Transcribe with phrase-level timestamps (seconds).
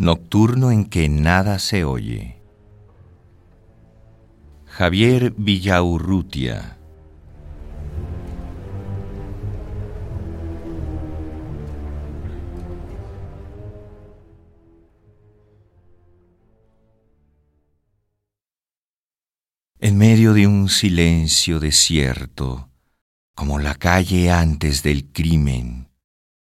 [0.00, 2.40] Nocturno en que nada se oye.
[4.64, 6.78] Javier Villaurrutia.
[19.80, 22.70] En medio de un silencio desierto,
[23.34, 25.90] como la calle antes del crimen,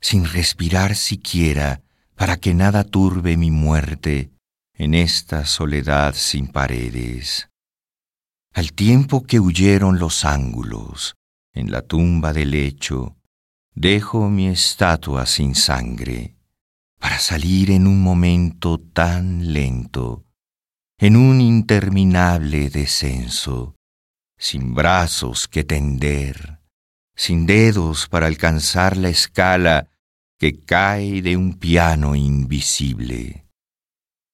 [0.00, 1.82] sin respirar siquiera,
[2.14, 4.32] para que nada turbe mi muerte
[4.74, 7.48] en esta soledad sin paredes.
[8.52, 11.16] Al tiempo que huyeron los ángulos
[11.52, 13.16] en la tumba del lecho,
[13.74, 16.36] dejo mi estatua sin sangre
[16.98, 20.24] para salir en un momento tan lento,
[20.98, 23.74] en un interminable descenso,
[24.38, 26.60] sin brazos que tender,
[27.16, 29.88] sin dedos para alcanzar la escala
[30.42, 33.46] que cae de un piano invisible,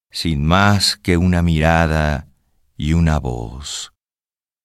[0.09, 2.27] sin más que una mirada
[2.75, 3.93] y una voz,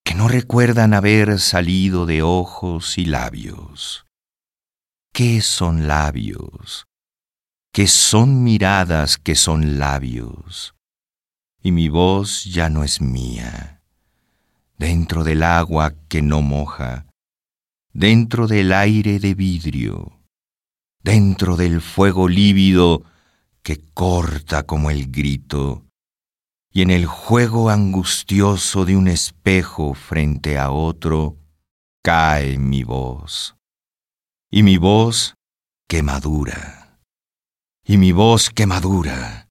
[0.06, 4.06] que no recuerdan haber salido de ojos y labios.
[5.12, 6.86] ¿Qué son labios?
[7.74, 10.74] ¿Qué son miradas que son labios?
[11.62, 13.82] Y mi voz ya no es mía.
[14.78, 17.04] Dentro del agua que no moja,
[17.92, 20.13] dentro del aire de vidrio,
[21.04, 23.04] dentro del fuego lívido
[23.62, 25.84] que corta como el grito,
[26.72, 31.36] y en el juego angustioso de un espejo frente a otro,
[32.02, 33.54] cae mi voz.
[34.50, 35.34] Y mi voz
[35.88, 37.00] que madura,
[37.84, 39.48] y mi voz que madura,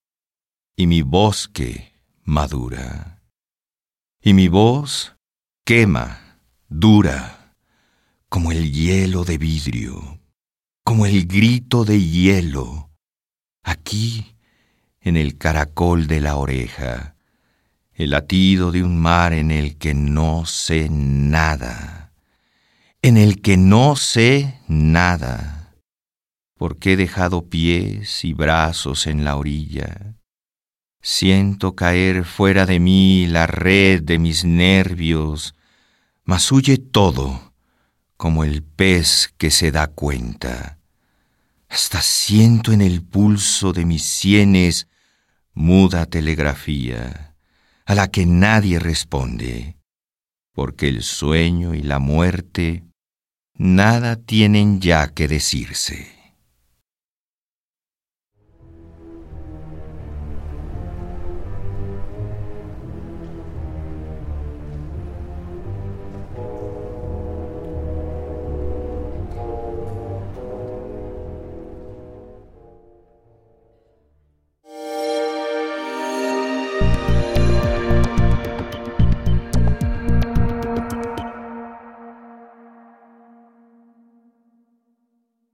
[0.75, 1.93] y mi bosque
[2.23, 3.21] madura,
[4.21, 5.15] y mi voz
[5.65, 7.55] quema, dura,
[8.27, 10.22] como el hielo de vidrio
[10.83, 12.91] como el grito de hielo,
[13.63, 14.35] aquí
[14.99, 17.15] en el caracol de la oreja,
[17.93, 22.11] el latido de un mar en el que no sé nada,
[23.01, 25.73] en el que no sé nada,
[26.57, 30.15] porque he dejado pies y brazos en la orilla.
[31.01, 35.55] Siento caer fuera de mí la red de mis nervios,
[36.23, 37.52] mas huye todo
[38.17, 40.79] como el pez que se da cuenta.
[41.69, 44.87] Hasta siento en el pulso de mis sienes
[45.53, 47.35] muda telegrafía,
[47.85, 49.77] a la que nadie responde,
[50.53, 52.83] porque el sueño y la muerte
[53.55, 56.22] nada tienen ya que decirse.